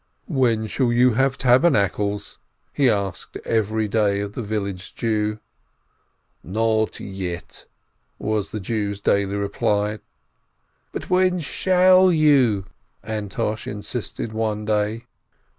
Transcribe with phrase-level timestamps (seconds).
[0.27, 2.39] "When shall you have Tabernacles?"
[2.73, 5.37] he asked every day of the village Jew.
[6.43, 7.67] "Not yet,"
[8.17, 9.99] was the Jew's daily reply.
[10.91, 12.65] "But when shall you?"
[13.03, 15.05] Antosh insisted one day.